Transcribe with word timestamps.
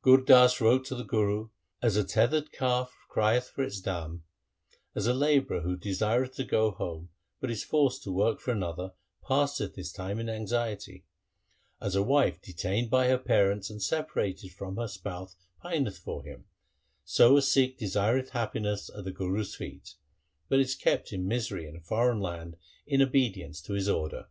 Gur 0.00 0.22
Das 0.22 0.62
wrote 0.62 0.86
to 0.86 0.94
the 0.94 1.04
Guru,' 1.04 1.50
As 1.86 1.98
a 1.98 2.04
tethered 2.04 2.50
calf 2.52 2.94
crieth 3.10 3.50
for 3.50 3.62
its 3.62 3.82
dam; 3.82 4.24
as 4.94 5.06
a 5.06 5.12
labourer 5.12 5.60
who 5.60 5.76
desireth 5.76 6.34
to 6.36 6.44
go 6.44 6.70
home, 6.70 7.10
but 7.38 7.50
is 7.50 7.62
forced 7.62 8.02
to 8.04 8.10
work 8.10 8.40
for 8.40 8.50
another, 8.50 8.94
passeth 9.28 9.76
his 9.76 9.92
time 9.92 10.18
in 10.18 10.30
anxiety; 10.30 11.04
as 11.82 11.94
a 11.94 12.02
wife 12.02 12.40
detained 12.40 12.88
by 12.88 13.08
her 13.08 13.18
parents 13.18 13.68
and 13.68 13.82
separated 13.82 14.52
from 14.54 14.76
her 14.78 14.88
spouse 14.88 15.36
pineth 15.62 15.98
for 15.98 16.24
him, 16.24 16.46
so 17.04 17.36
a 17.36 17.42
Sikh 17.42 17.76
desireth 17.78 18.30
happiness 18.30 18.88
at 18.96 19.04
the 19.04 19.12
Guru's 19.12 19.54
feet, 19.54 19.96
but 20.48 20.60
is 20.60 20.74
kept 20.74 21.12
in 21.12 21.28
misery 21.28 21.66
in 21.68 21.76
a 21.76 21.80
foreign 21.82 22.20
land 22.20 22.56
in 22.86 23.02
obedience 23.02 23.60
to 23.60 23.74
his 23.74 23.90
order.' 23.90 24.28